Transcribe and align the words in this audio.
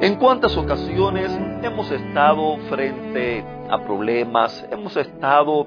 ¿En 0.00 0.14
cuántas 0.14 0.56
ocasiones 0.56 1.28
hemos 1.60 1.90
estado 1.90 2.56
frente 2.68 3.44
a 3.68 3.82
problemas, 3.82 4.64
hemos 4.70 4.96
estado 4.96 5.66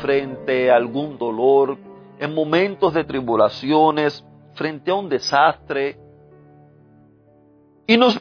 frente 0.00 0.70
a 0.70 0.76
algún 0.76 1.18
dolor, 1.18 1.76
en 2.18 2.34
momentos 2.34 2.94
de 2.94 3.04
tribulaciones, 3.04 4.24
frente 4.54 4.90
a 4.90 4.94
un 4.94 5.10
desastre, 5.10 6.00
y 7.86 7.98
nos 7.98 8.18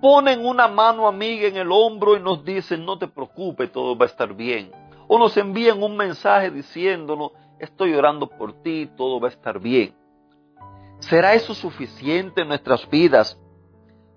ponen 0.00 0.46
una 0.46 0.66
mano 0.66 1.06
amiga 1.06 1.46
en 1.46 1.58
el 1.58 1.70
hombro 1.70 2.16
y 2.16 2.20
nos 2.20 2.42
dicen, 2.42 2.86
no 2.86 2.98
te 2.98 3.06
preocupes, 3.06 3.70
todo 3.70 3.98
va 3.98 4.06
a 4.06 4.08
estar 4.08 4.32
bien. 4.32 4.72
O 5.08 5.18
nos 5.18 5.36
envían 5.36 5.82
un 5.82 5.94
mensaje 5.94 6.50
diciéndonos, 6.50 7.32
estoy 7.58 7.92
orando 7.92 8.30
por 8.30 8.62
ti, 8.62 8.90
todo 8.96 9.20
va 9.20 9.28
a 9.28 9.32
estar 9.32 9.60
bien. 9.60 9.94
¿Será 11.00 11.34
eso 11.34 11.52
suficiente 11.52 12.40
en 12.40 12.48
nuestras 12.48 12.88
vidas 12.88 13.38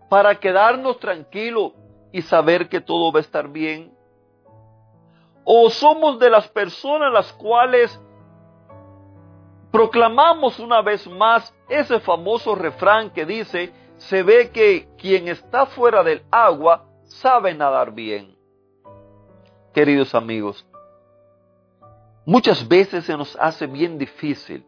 para 0.10 0.40
quedarnos 0.40 1.00
tranquilos 1.00 1.74
y 2.12 2.22
saber 2.24 2.68
que 2.68 2.82
todo 2.82 3.12
va 3.12 3.20
a 3.20 3.22
estar 3.22 3.48
bien? 3.48 3.94
¿O 5.44 5.70
somos 5.70 6.20
de 6.20 6.30
las 6.30 6.48
personas 6.50 7.14
las 7.14 7.32
cuales 7.34 8.00
proclamamos 9.72 10.60
una 10.60 10.82
vez 10.82 11.08
más 11.08 11.54
ese 11.70 12.00
famoso 12.00 12.56
refrán 12.56 13.12
que 13.12 13.26
dice, 13.26 13.72
se 13.98 14.24
ve 14.24 14.50
que 14.50 14.90
quien 14.98 15.28
está 15.28 15.68
fuera 15.68 16.04
del 16.04 16.24
agua 16.32 16.86
sabe 17.04 17.54
nadar 17.54 17.92
bien? 17.92 18.36
Queridos 19.74 20.16
amigos, 20.16 20.66
muchas 22.26 22.68
veces 22.68 23.06
se 23.06 23.16
nos 23.16 23.36
hace 23.40 23.68
bien 23.68 24.00
difícil, 24.00 24.66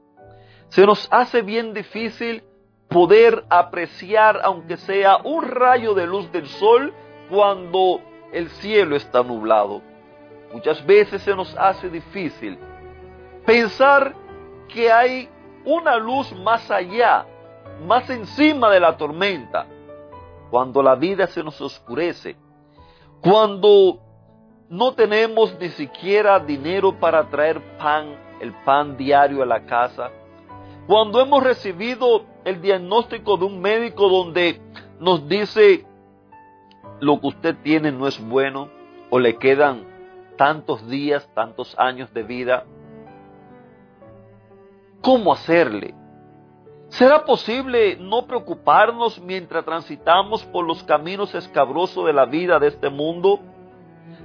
se 0.69 0.85
nos 0.85 1.07
hace 1.11 1.41
bien 1.41 1.73
difícil 1.73 2.43
poder 2.91 3.45
apreciar, 3.49 4.41
aunque 4.43 4.75
sea 4.75 5.17
un 5.23 5.43
rayo 5.43 5.93
de 5.93 6.05
luz 6.05 6.31
del 6.31 6.45
sol, 6.47 6.93
cuando 7.29 8.01
el 8.33 8.49
cielo 8.49 8.97
está 8.97 9.23
nublado. 9.23 9.81
Muchas 10.53 10.85
veces 10.85 11.21
se 11.21 11.33
nos 11.33 11.55
hace 11.57 11.89
difícil 11.89 12.59
pensar 13.45 14.13
que 14.67 14.91
hay 14.91 15.29
una 15.63 15.97
luz 15.97 16.33
más 16.43 16.69
allá, 16.69 17.25
más 17.85 18.09
encima 18.09 18.69
de 18.69 18.81
la 18.81 18.97
tormenta, 18.97 19.65
cuando 20.49 20.83
la 20.83 20.95
vida 20.95 21.27
se 21.27 21.43
nos 21.43 21.59
oscurece, 21.61 22.35
cuando 23.21 23.99
no 24.69 24.93
tenemos 24.93 25.57
ni 25.59 25.69
siquiera 25.69 26.39
dinero 26.39 26.99
para 26.99 27.29
traer 27.29 27.61
pan, 27.77 28.15
el 28.41 28.51
pan 28.65 28.97
diario 28.97 29.43
a 29.43 29.45
la 29.45 29.65
casa, 29.65 30.11
cuando 30.87 31.21
hemos 31.21 31.43
recibido 31.43 32.25
el 32.43 32.61
diagnóstico 32.61 33.37
de 33.37 33.45
un 33.45 33.61
médico 33.61 34.09
donde 34.09 34.61
nos 34.99 35.27
dice 35.27 35.85
lo 36.99 37.19
que 37.19 37.27
usted 37.27 37.55
tiene 37.63 37.91
no 37.91 38.07
es 38.07 38.19
bueno 38.19 38.69
o 39.09 39.19
le 39.19 39.37
quedan 39.37 39.85
tantos 40.37 40.87
días, 40.87 41.29
tantos 41.33 41.77
años 41.77 42.13
de 42.13 42.23
vida, 42.23 42.65
¿cómo 45.01 45.33
hacerle? 45.33 45.93
¿Será 46.89 47.23
posible 47.23 47.97
no 47.97 48.27
preocuparnos 48.27 49.21
mientras 49.21 49.63
transitamos 49.63 50.43
por 50.45 50.65
los 50.65 50.83
caminos 50.83 51.33
escabrosos 51.35 52.05
de 52.05 52.13
la 52.13 52.25
vida 52.25 52.59
de 52.59 52.67
este 52.67 52.89
mundo? 52.89 53.39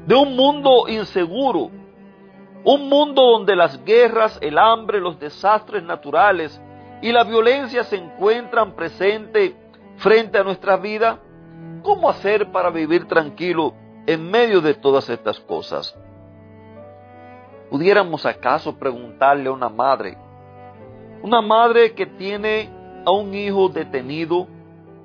De 0.06 0.14
un 0.14 0.34
mundo 0.34 0.88
inseguro, 0.88 1.70
un 2.66 2.88
mundo 2.88 3.22
donde 3.22 3.54
las 3.54 3.84
guerras, 3.84 4.40
el 4.42 4.58
hambre, 4.58 5.00
los 5.00 5.20
desastres 5.20 5.84
naturales 5.84 6.60
y 7.00 7.12
la 7.12 7.22
violencia 7.22 7.84
se 7.84 7.94
encuentran 7.94 8.72
presentes 8.72 9.54
frente 9.98 10.36
a 10.36 10.42
nuestra 10.42 10.76
vida, 10.76 11.20
¿cómo 11.84 12.10
hacer 12.10 12.50
para 12.50 12.70
vivir 12.70 13.06
tranquilo 13.06 13.72
en 14.04 14.28
medio 14.28 14.60
de 14.60 14.74
todas 14.74 15.08
estas 15.08 15.38
cosas? 15.38 15.96
¿Pudiéramos 17.70 18.26
acaso 18.26 18.76
preguntarle 18.76 19.48
a 19.48 19.52
una 19.52 19.68
madre, 19.68 20.18
una 21.22 21.40
madre 21.40 21.94
que 21.94 22.06
tiene 22.06 22.68
a 23.04 23.12
un 23.12 23.32
hijo 23.32 23.68
detenido 23.68 24.48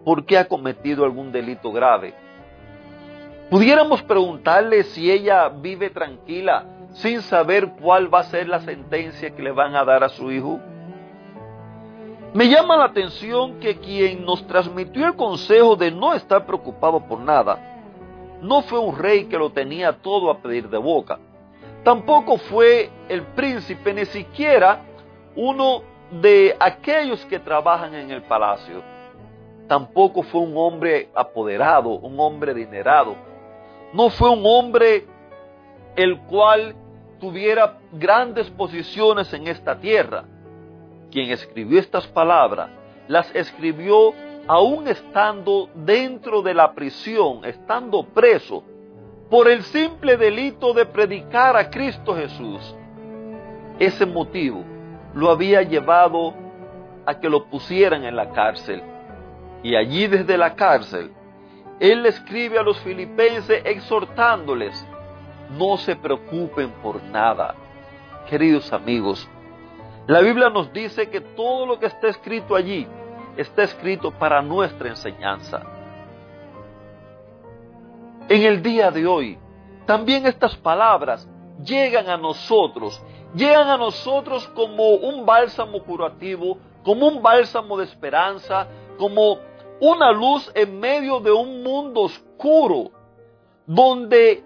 porque 0.03 0.35
ha 0.35 0.47
cometido 0.47 1.05
algún 1.05 1.31
delito 1.31 1.71
grave? 1.71 2.15
¿Pudiéramos 3.51 4.01
preguntarle 4.01 4.81
si 4.81 5.11
ella 5.11 5.47
vive 5.49 5.91
tranquila 5.91 6.65
sin 6.93 7.21
saber 7.21 7.73
cuál 7.81 8.13
va 8.13 8.19
a 8.19 8.23
ser 8.23 8.47
la 8.47 8.59
sentencia 8.61 9.31
que 9.31 9.41
le 9.41 9.51
van 9.51 9.75
a 9.75 9.85
dar 9.85 10.03
a 10.03 10.09
su 10.09 10.31
hijo? 10.31 10.59
Me 12.33 12.47
llama 12.47 12.77
la 12.77 12.85
atención 12.85 13.59
que 13.59 13.77
quien 13.77 14.25
nos 14.25 14.45
transmitió 14.47 15.05
el 15.05 15.15
consejo 15.15 15.75
de 15.75 15.91
no 15.91 16.13
estar 16.13 16.45
preocupado 16.45 17.01
por 17.05 17.19
nada, 17.19 17.59
no 18.41 18.61
fue 18.63 18.79
un 18.79 18.97
rey 18.97 19.25
que 19.25 19.37
lo 19.37 19.51
tenía 19.51 19.93
todo 20.01 20.31
a 20.31 20.37
pedir 20.37 20.69
de 20.69 20.77
boca. 20.77 21.19
Tampoco 21.83 22.37
fue 22.37 22.89
el 23.09 23.23
príncipe, 23.23 23.93
ni 23.93 24.05
siquiera 24.05 24.81
uno 25.35 25.83
de 26.11 26.55
aquellos 26.59 27.25
que 27.25 27.39
trabajan 27.39 27.93
en 27.95 28.11
el 28.11 28.21
palacio. 28.23 28.81
Tampoco 29.67 30.23
fue 30.23 30.41
un 30.41 30.53
hombre 30.55 31.09
apoderado, 31.15 31.89
un 31.89 32.19
hombre 32.19 32.51
adinerado. 32.51 33.15
No 33.93 34.09
fue 34.09 34.29
un 34.29 34.41
hombre 34.45 35.05
el 35.95 36.19
cual 36.21 36.75
tuviera 37.19 37.77
grandes 37.91 38.49
posiciones 38.49 39.31
en 39.33 39.47
esta 39.47 39.79
tierra 39.79 40.25
quien 41.11 41.29
escribió 41.29 41.79
estas 41.79 42.07
palabras, 42.07 42.69
las 43.07 43.33
escribió 43.35 44.13
aún 44.47 44.87
estando 44.87 45.69
dentro 45.75 46.41
de 46.41 46.53
la 46.53 46.73
prisión, 46.73 47.45
estando 47.45 48.03
preso, 48.03 48.63
por 49.29 49.47
el 49.47 49.63
simple 49.63 50.17
delito 50.17 50.73
de 50.73 50.85
predicar 50.85 51.55
a 51.55 51.69
Cristo 51.69 52.15
Jesús. 52.15 52.75
Ese 53.79 54.05
motivo 54.05 54.63
lo 55.13 55.29
había 55.29 55.61
llevado 55.61 56.33
a 57.05 57.19
que 57.19 57.29
lo 57.29 57.45
pusieran 57.45 58.03
en 58.03 58.15
la 58.15 58.31
cárcel. 58.31 58.83
Y 59.63 59.75
allí 59.75 60.07
desde 60.07 60.37
la 60.37 60.55
cárcel, 60.55 61.11
él 61.79 62.05
escribe 62.05 62.59
a 62.59 62.63
los 62.63 62.79
filipenses 62.81 63.61
exhortándoles, 63.65 64.85
no 65.57 65.77
se 65.77 65.95
preocupen 65.95 66.71
por 66.81 67.01
nada. 67.03 67.55
Queridos 68.29 68.71
amigos, 68.71 69.27
la 70.07 70.21
Biblia 70.21 70.49
nos 70.49 70.71
dice 70.73 71.09
que 71.09 71.21
todo 71.21 71.65
lo 71.65 71.79
que 71.79 71.87
está 71.87 72.07
escrito 72.07 72.55
allí 72.55 72.87
está 73.37 73.63
escrito 73.63 74.11
para 74.11 74.41
nuestra 74.41 74.89
enseñanza. 74.89 75.61
En 78.27 78.43
el 78.43 78.61
día 78.61 78.91
de 78.91 79.05
hoy, 79.05 79.37
también 79.85 80.25
estas 80.25 80.55
palabras 80.55 81.27
llegan 81.63 82.09
a 82.09 82.17
nosotros, 82.17 83.01
llegan 83.35 83.67
a 83.69 83.77
nosotros 83.77 84.47
como 84.49 84.95
un 84.95 85.25
bálsamo 85.25 85.83
curativo, 85.83 86.57
como 86.83 87.07
un 87.07 87.21
bálsamo 87.21 87.77
de 87.77 87.85
esperanza, 87.85 88.67
como 88.97 89.37
una 89.79 90.11
luz 90.11 90.49
en 90.55 90.79
medio 90.79 91.19
de 91.19 91.31
un 91.31 91.63
mundo 91.63 92.01
oscuro, 92.01 92.91
donde 93.65 94.43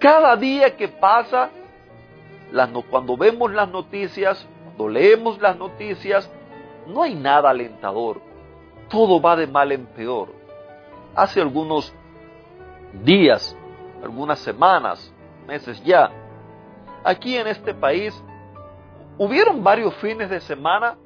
cada 0.00 0.34
día 0.34 0.76
que 0.76 0.88
pasa 0.88 1.50
cuando 2.90 3.16
vemos 3.16 3.52
las 3.52 3.68
noticias, 3.68 4.44
cuando 4.64 4.88
leemos 4.88 5.40
las 5.40 5.56
noticias, 5.56 6.28
no 6.86 7.02
hay 7.02 7.14
nada 7.14 7.50
alentador. 7.50 8.20
Todo 8.88 9.20
va 9.20 9.36
de 9.36 9.46
mal 9.46 9.70
en 9.70 9.86
peor. 9.86 10.32
Hace 11.14 11.40
algunos 11.40 11.94
días, 13.04 13.56
algunas 14.02 14.40
semanas, 14.40 15.12
meses 15.46 15.80
ya, 15.84 16.10
aquí 17.04 17.36
en 17.36 17.46
este 17.46 17.74
país, 17.74 18.20
hubieron 19.18 19.62
varios 19.62 19.94
fines 19.96 20.30
de 20.30 20.40
semana 20.40 20.96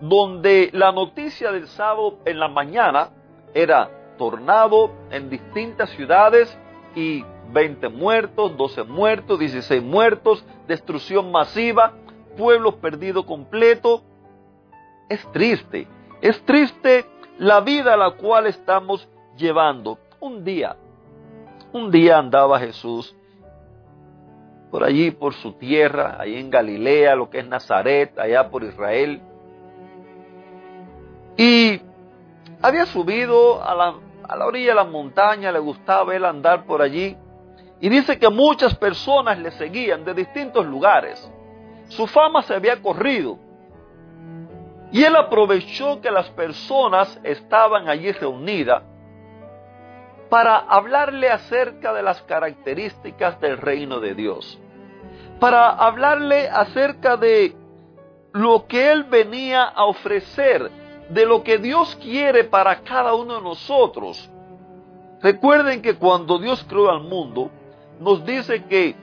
donde 0.00 0.68
la 0.72 0.90
noticia 0.90 1.52
del 1.52 1.68
sábado 1.68 2.18
en 2.24 2.40
la 2.40 2.48
mañana 2.48 3.10
era 3.54 3.88
tornado 4.18 4.90
en 5.10 5.30
distintas 5.30 5.90
ciudades 5.90 6.58
y 6.94 7.24
20 7.52 7.88
muertos, 7.88 8.56
12 8.56 8.84
muertos, 8.84 9.38
16 9.38 9.82
muertos, 9.82 10.44
destrucción 10.66 11.30
masiva, 11.30 11.92
pueblo 12.36 12.76
perdido 12.76 13.24
completo. 13.26 14.02
Es 15.08 15.26
triste, 15.32 15.86
es 16.20 16.42
triste 16.44 17.06
la 17.38 17.60
vida 17.60 17.94
a 17.94 17.96
la 17.96 18.12
cual 18.12 18.46
estamos 18.46 19.08
llevando. 19.36 19.98
Un 20.20 20.44
día, 20.44 20.76
un 21.72 21.90
día 21.90 22.18
andaba 22.18 22.60
Jesús 22.60 23.14
por 24.72 24.84
allí, 24.84 25.10
por 25.10 25.34
su 25.34 25.52
tierra, 25.52 26.16
ahí 26.18 26.36
en 26.36 26.48
Galilea, 26.48 27.14
lo 27.14 27.28
que 27.28 27.40
es 27.40 27.46
Nazaret, 27.46 28.18
allá 28.18 28.48
por 28.48 28.64
Israel. 28.64 29.20
Y 31.36 31.78
había 32.62 32.86
subido 32.86 33.62
a 33.62 33.74
la, 33.74 33.94
a 34.28 34.36
la 34.36 34.46
orilla 34.46 34.70
de 34.70 34.74
la 34.76 34.84
montaña, 34.84 35.52
le 35.52 35.58
gustaba 35.58 36.14
él 36.14 36.24
andar 36.24 36.64
por 36.64 36.82
allí. 36.82 37.16
Y 37.80 37.88
dice 37.88 38.18
que 38.18 38.28
muchas 38.28 38.74
personas 38.76 39.38
le 39.38 39.50
seguían 39.52 40.04
de 40.04 40.14
distintos 40.14 40.64
lugares. 40.66 41.30
Su 41.88 42.06
fama 42.06 42.42
se 42.42 42.54
había 42.54 42.80
corrido. 42.80 43.38
Y 44.92 45.02
él 45.02 45.16
aprovechó 45.16 46.00
que 46.00 46.10
las 46.10 46.28
personas 46.30 47.18
estaban 47.24 47.88
allí 47.88 48.12
reunidas 48.12 48.82
para 50.32 50.56
hablarle 50.56 51.28
acerca 51.28 51.92
de 51.92 52.02
las 52.02 52.22
características 52.22 53.38
del 53.38 53.58
reino 53.58 54.00
de 54.00 54.14
Dios, 54.14 54.58
para 55.38 55.68
hablarle 55.68 56.48
acerca 56.48 57.18
de 57.18 57.54
lo 58.32 58.66
que 58.66 58.92
Él 58.92 59.04
venía 59.04 59.64
a 59.64 59.84
ofrecer, 59.84 60.70
de 61.12 61.26
lo 61.26 61.42
que 61.42 61.58
Dios 61.58 61.94
quiere 61.96 62.44
para 62.44 62.80
cada 62.80 63.14
uno 63.14 63.34
de 63.36 63.42
nosotros. 63.42 64.30
Recuerden 65.20 65.82
que 65.82 65.94
cuando 65.94 66.38
Dios 66.38 66.64
creó 66.66 66.90
al 66.90 67.02
mundo, 67.02 67.50
nos 68.00 68.24
dice 68.24 68.64
que 68.64 68.96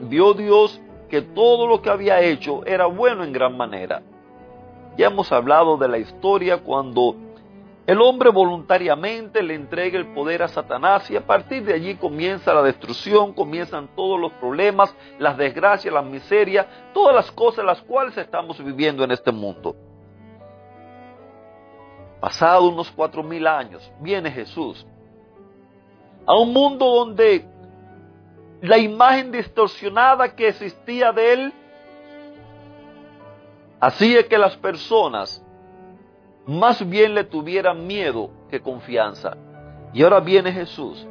vio 0.00 0.32
Dios 0.34 0.80
que 1.08 1.22
todo 1.22 1.66
lo 1.66 1.82
que 1.82 1.90
había 1.90 2.20
hecho 2.20 2.64
era 2.64 2.86
bueno 2.86 3.24
en 3.24 3.32
gran 3.32 3.56
manera. 3.56 4.02
Ya 4.96 5.08
hemos 5.08 5.32
hablado 5.32 5.76
de 5.76 5.88
la 5.88 5.98
historia 5.98 6.58
cuando 6.58 7.16
el 7.86 8.00
hombre 8.00 8.30
voluntariamente 8.30 9.42
le 9.42 9.54
entrega 9.54 9.98
el 9.98 10.14
poder 10.14 10.42
a 10.44 10.48
Satanás 10.48 11.10
y 11.10 11.16
a 11.16 11.26
partir 11.26 11.64
de 11.64 11.74
allí 11.74 11.96
comienza 11.96 12.54
la 12.54 12.62
destrucción, 12.62 13.32
comienzan 13.34 13.88
todos 13.96 14.20
los 14.20 14.32
problemas, 14.34 14.94
las 15.18 15.36
desgracias, 15.36 15.92
las 15.92 16.04
miserias, 16.04 16.66
todas 16.94 17.14
las 17.14 17.30
cosas 17.32 17.64
las 17.64 17.82
cuales 17.82 18.16
estamos 18.16 18.64
viviendo 18.64 19.02
en 19.02 19.10
este 19.10 19.32
mundo. 19.32 19.74
Pasado 22.24 22.68
unos 22.68 22.90
cuatro 22.90 23.22
mil 23.22 23.46
años, 23.46 23.92
viene 24.00 24.30
Jesús 24.30 24.86
a 26.24 26.34
un 26.38 26.54
mundo 26.54 26.86
donde 26.86 27.44
la 28.62 28.78
imagen 28.78 29.30
distorsionada 29.30 30.34
que 30.34 30.48
existía 30.48 31.12
de 31.12 31.32
él 31.34 31.52
hacía 33.78 34.26
que 34.26 34.38
las 34.38 34.56
personas 34.56 35.44
más 36.46 36.88
bien 36.88 37.14
le 37.14 37.24
tuvieran 37.24 37.86
miedo 37.86 38.30
que 38.48 38.58
confianza. 38.58 39.36
Y 39.92 40.02
ahora 40.02 40.20
viene 40.20 40.50
Jesús 40.50 41.06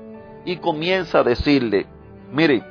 y 0.46 0.58
comienza 0.58 1.20
a 1.20 1.24
decirle, 1.24 1.86
mire, 2.32 2.64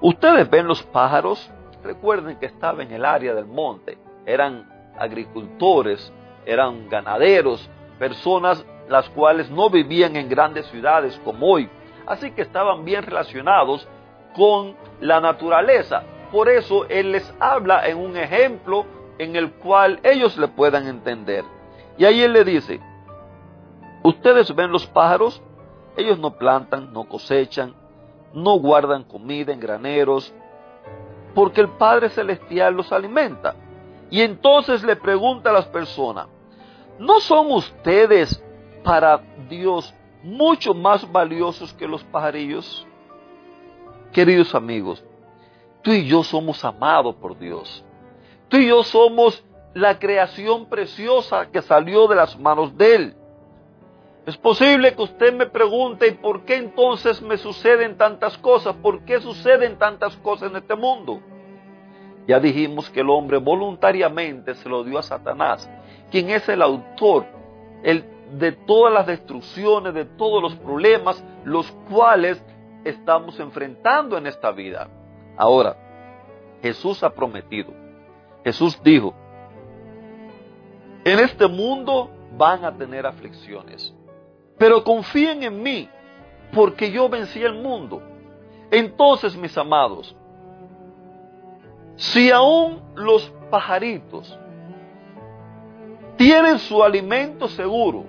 ustedes 0.00 0.48
ven 0.48 0.66
los 0.66 0.82
pájaros, 0.84 1.50
recuerden 1.84 2.38
que 2.38 2.46
estaba 2.46 2.82
en 2.82 2.92
el 2.92 3.04
área 3.04 3.34
del 3.34 3.44
monte, 3.44 3.98
eran 4.24 4.94
agricultores, 4.98 6.10
eran 6.46 6.88
ganaderos, 6.88 7.68
personas 7.98 8.64
las 8.88 9.08
cuales 9.10 9.50
no 9.50 9.70
vivían 9.70 10.16
en 10.16 10.28
grandes 10.28 10.66
ciudades 10.66 11.20
como 11.24 11.46
hoy, 11.46 11.68
así 12.06 12.30
que 12.32 12.42
estaban 12.42 12.84
bien 12.84 13.02
relacionados 13.02 13.88
con 14.34 14.74
la 15.00 15.20
naturaleza. 15.20 16.02
Por 16.30 16.48
eso 16.48 16.86
Él 16.88 17.12
les 17.12 17.34
habla 17.38 17.86
en 17.86 17.98
un 17.98 18.16
ejemplo 18.16 18.86
en 19.18 19.36
el 19.36 19.52
cual 19.52 20.00
ellos 20.02 20.36
le 20.36 20.48
puedan 20.48 20.88
entender. 20.88 21.44
Y 21.98 22.04
ahí 22.04 22.22
él 22.22 22.32
le 22.32 22.44
dice, 22.44 22.80
ustedes 24.02 24.54
ven 24.54 24.72
los 24.72 24.86
pájaros, 24.86 25.42
ellos 25.96 26.18
no 26.18 26.32
plantan, 26.32 26.92
no 26.92 27.04
cosechan, 27.04 27.74
no 28.32 28.58
guardan 28.58 29.04
comida 29.04 29.52
en 29.52 29.60
graneros, 29.60 30.32
porque 31.34 31.60
el 31.60 31.68
Padre 31.68 32.08
Celestial 32.08 32.74
los 32.74 32.92
alimenta. 32.92 33.54
Y 34.10 34.22
entonces 34.22 34.82
le 34.82 34.96
pregunta 34.96 35.50
a 35.50 35.52
las 35.52 35.66
personas, 35.66 36.26
¿no 37.02 37.18
son 37.18 37.50
ustedes 37.50 38.40
para 38.84 39.20
Dios 39.48 39.92
mucho 40.22 40.72
más 40.72 41.10
valiosos 41.10 41.72
que 41.74 41.88
los 41.88 42.04
pajarillos? 42.04 42.86
Queridos 44.12 44.54
amigos, 44.54 45.04
tú 45.82 45.90
y 45.90 46.06
yo 46.06 46.22
somos 46.22 46.64
amados 46.64 47.16
por 47.16 47.36
Dios. 47.36 47.84
Tú 48.48 48.58
y 48.58 48.68
yo 48.68 48.84
somos 48.84 49.42
la 49.74 49.98
creación 49.98 50.66
preciosa 50.66 51.50
que 51.50 51.60
salió 51.60 52.06
de 52.06 52.16
las 52.16 52.38
manos 52.38 52.76
de 52.76 52.94
Él. 52.94 53.16
Es 54.24 54.36
posible 54.36 54.94
que 54.94 55.02
usted 55.02 55.32
me 55.32 55.46
pregunte, 55.46 56.06
¿y 56.06 56.12
por 56.12 56.44
qué 56.44 56.56
entonces 56.56 57.20
me 57.20 57.36
suceden 57.36 57.96
tantas 57.98 58.38
cosas? 58.38 58.76
¿Por 58.76 59.04
qué 59.04 59.20
suceden 59.20 59.76
tantas 59.76 60.14
cosas 60.18 60.50
en 60.50 60.58
este 60.58 60.76
mundo? 60.76 61.20
Ya 62.26 62.38
dijimos 62.38 62.88
que 62.90 63.00
el 63.00 63.10
hombre 63.10 63.38
voluntariamente 63.38 64.54
se 64.54 64.68
lo 64.68 64.84
dio 64.84 64.98
a 64.98 65.02
Satanás, 65.02 65.68
quien 66.10 66.30
es 66.30 66.48
el 66.48 66.62
autor 66.62 67.26
de 67.82 68.52
todas 68.52 68.92
las 68.92 69.06
destrucciones, 69.06 69.92
de 69.92 70.04
todos 70.04 70.42
los 70.42 70.54
problemas, 70.56 71.22
los 71.44 71.70
cuales 71.90 72.42
estamos 72.84 73.38
enfrentando 73.40 74.16
en 74.16 74.26
esta 74.26 74.52
vida. 74.52 74.88
Ahora, 75.36 75.76
Jesús 76.62 77.02
ha 77.02 77.10
prometido 77.10 77.82
Jesús 78.44 78.80
dijo, 78.82 79.14
en 81.04 81.18
este 81.20 81.46
mundo 81.46 82.10
van 82.36 82.64
a 82.64 82.76
tener 82.76 83.06
aflicciones, 83.06 83.94
pero 84.58 84.82
confíen 84.82 85.42
en 85.42 85.62
mí, 85.62 85.88
porque 86.52 86.90
yo 86.90 87.08
vencí 87.08 87.42
el 87.42 87.54
mundo. 87.54 88.02
Entonces, 88.70 89.36
mis 89.36 89.56
amados, 89.56 90.16
si 91.96 92.30
aún 92.30 92.80
los 92.94 93.30
pajaritos 93.50 94.38
tienen 96.16 96.58
su 96.58 96.82
alimento 96.82 97.48
seguro, 97.48 98.04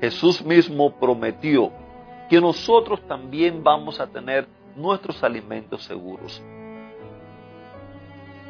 Jesús 0.00 0.44
mismo 0.44 0.90
prometió 0.92 1.72
que 2.28 2.40
nosotros 2.40 3.00
también 3.06 3.62
vamos 3.62 4.00
a 4.00 4.06
tener 4.06 4.46
nuestros 4.74 5.22
alimentos 5.22 5.84
seguros. 5.84 6.42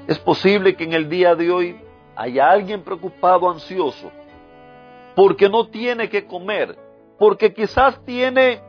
Es 0.07 0.19
posible 0.19 0.77
que 0.77 0.85
en 0.85 0.93
el 0.93 1.09
día 1.09 1.35
de 1.35 1.51
hoy 1.51 1.81
haya 2.15 2.51
alguien 2.51 2.83
preocupado, 2.83 3.51
ansioso, 3.51 4.11
porque 5.15 5.49
no 5.49 5.69
tiene 5.69 6.09
que 6.09 6.27
comer, 6.27 6.77
porque 7.19 7.53
quizás 7.53 8.03
tiene 8.05 8.61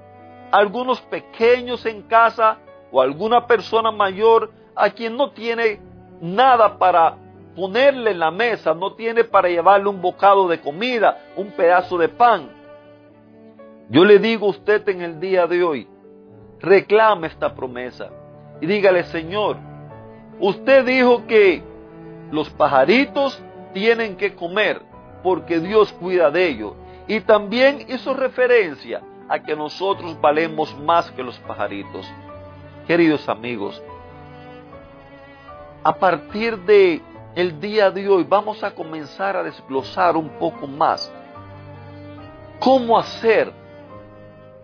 algunos 0.52 1.02
pequeños 1.02 1.86
en 1.86 2.04
casa 2.04 2.58
o 2.92 3.02
alguna 3.02 3.46
persona 3.46 3.92
mayor 3.92 4.52
a 4.78 4.90
quien 4.92 5.16
no 5.16 5.32
tiene 5.32 5.80
nada 6.22 6.78
para 6.78 7.18
ponerle 7.56 8.12
en 8.12 8.20
la 8.20 8.32
mesa, 8.32 8.74
no 8.74 8.94
tiene 8.94 9.24
para 9.24 9.50
llevarle 9.50 9.90
un 9.90 10.02
bocado 10.02 10.48
de 10.48 10.60
comida, 10.60 11.18
un 11.36 11.52
pedazo 11.52 11.98
de 11.98 12.10
pan. 12.10 12.50
Yo 13.90 14.06
le 14.06 14.20
digo 14.20 14.48
a 14.48 14.50
usted 14.52 14.88
en 14.90 15.02
el 15.02 15.20
día 15.20 15.48
de 15.48 15.64
hoy, 15.64 15.88
reclame 16.60 17.28
esta 17.28 17.54
promesa 17.56 18.10
y 18.62 18.68
dígale, 18.68 19.04
Señor, 19.06 19.58
Usted 20.40 20.86
dijo 20.86 21.26
que 21.26 21.64
los 22.32 22.50
pajaritos 22.52 23.42
tienen 23.74 24.18
que 24.18 24.36
comer 24.36 24.82
porque 25.24 25.60
Dios 25.60 25.92
cuida 25.94 26.30
de 26.30 26.48
ellos. 26.48 26.74
Y 27.08 27.22
también 27.22 27.86
hizo 27.88 28.14
referencia 28.14 29.02
a 29.30 29.40
que 29.42 29.56
nosotros 29.56 30.20
valemos 30.22 30.78
más 30.80 31.10
que 31.12 31.24
los 31.24 31.40
pajaritos. 31.40 32.08
Queridos 32.86 33.28
amigos, 33.28 33.82
a 35.88 35.94
partir 35.94 36.58
de 36.66 37.02
el 37.34 37.62
día 37.62 37.90
de 37.90 38.10
hoy 38.10 38.26
vamos 38.26 38.62
a 38.62 38.72
comenzar 38.76 39.38
a 39.38 39.44
desglosar 39.44 40.18
un 40.18 40.28
poco 40.38 40.68
más 40.68 41.10
cómo 42.60 43.00
hacer 43.00 43.54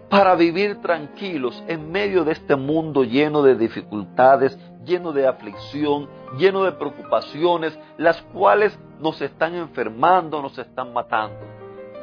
para 0.10 0.36
vivir 0.36 0.82
tranquilos 0.82 1.64
en 1.70 1.90
medio 1.90 2.26
de 2.26 2.34
este 2.34 2.58
mundo 2.58 3.06
lleno 3.06 3.42
de 3.42 3.56
dificultades, 3.56 4.60
lleno 4.84 5.14
de 5.14 5.26
aflicción, 5.26 6.10
lleno 6.38 6.66
de 6.66 6.74
preocupaciones, 6.74 7.80
las 7.98 8.22
cuales 8.34 8.78
nos 9.00 9.22
están 9.22 9.56
enfermando, 9.56 10.42
nos 10.42 10.58
están 10.58 10.92
matando. 10.92 11.38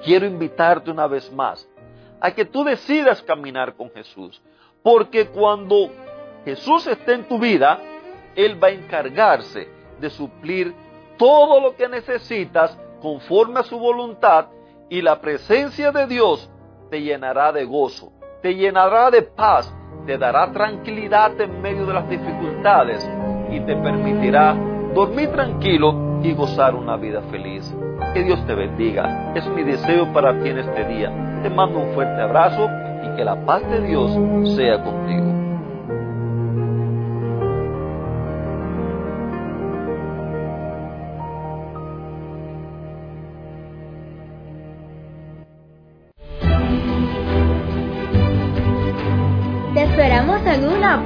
Quiero 0.02 0.24
invitarte 0.24 0.90
una 0.90 1.06
vez 1.06 1.30
más 1.30 1.68
a 2.22 2.30
que 2.30 2.46
tú 2.46 2.64
decidas 2.64 3.20
caminar 3.20 3.74
con 3.74 3.90
Jesús, 3.90 4.40
porque 4.82 5.26
cuando 5.26 5.90
Jesús 6.46 6.86
esté 6.86 7.12
en 7.12 7.28
tu 7.28 7.38
vida, 7.38 7.78
Él 8.36 8.62
va 8.62 8.68
a 8.68 8.72
encargarse 8.72 9.68
de 10.00 10.10
suplir 10.10 10.74
todo 11.16 11.60
lo 11.60 11.76
que 11.76 11.88
necesitas 11.88 12.76
conforme 13.00 13.60
a 13.60 13.64
su 13.64 13.78
voluntad 13.78 14.46
y 14.88 15.02
la 15.02 15.20
presencia 15.20 15.92
de 15.92 16.06
Dios 16.06 16.50
te 16.90 17.00
llenará 17.00 17.52
de 17.52 17.64
gozo, 17.64 18.12
te 18.42 18.54
llenará 18.54 19.10
de 19.10 19.22
paz, 19.22 19.72
te 20.06 20.18
dará 20.18 20.50
tranquilidad 20.52 21.40
en 21.40 21.60
medio 21.60 21.86
de 21.86 21.94
las 21.94 22.08
dificultades 22.08 23.08
y 23.50 23.60
te 23.60 23.76
permitirá 23.76 24.56
dormir 24.94 25.30
tranquilo 25.30 26.20
y 26.22 26.32
gozar 26.32 26.74
una 26.74 26.96
vida 26.96 27.22
feliz. 27.30 27.72
Que 28.12 28.24
Dios 28.24 28.44
te 28.46 28.54
bendiga. 28.54 29.32
Es 29.34 29.46
mi 29.48 29.62
deseo 29.62 30.12
para 30.12 30.32
ti 30.42 30.48
en 30.48 30.58
este 30.58 30.84
día. 30.84 31.40
Te 31.42 31.50
mando 31.50 31.78
un 31.78 31.94
fuerte 31.94 32.20
abrazo 32.20 32.68
y 33.04 33.16
que 33.16 33.24
la 33.24 33.36
paz 33.44 33.62
de 33.70 33.80
Dios 33.82 34.10
sea 34.56 34.82
contigo. 34.82 35.39